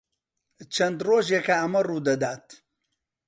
چەند 0.73 0.97
ڕۆژێکە 1.07 1.55
ئەمە 1.59 1.81
ڕوو 1.87 2.05
دەدات. 2.07 2.45